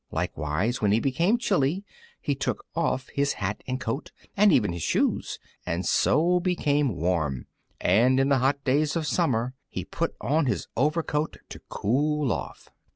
Likewise, 0.09 0.81
when 0.81 0.91
he 0.91 0.99
became 0.99 1.37
chilly 1.37 1.83
he 2.19 2.33
took 2.33 2.65
off 2.75 3.09
his 3.09 3.33
hat 3.33 3.61
and 3.67 3.79
coat, 3.79 4.11
and 4.35 4.51
even 4.51 4.73
his 4.73 4.81
shoes, 4.81 5.37
and 5.63 5.85
so 5.85 6.39
became 6.39 6.95
warm; 6.95 7.45
and 7.79 8.19
in 8.19 8.27
the 8.27 8.39
hot 8.39 8.63
days 8.63 8.95
of 8.95 9.05
summer 9.05 9.53
he 9.69 9.85
put 9.85 10.15
on 10.19 10.47
his 10.47 10.67
overcoat 10.75 11.37
to 11.49 11.59
cool 11.69 12.31
off. 12.31 12.71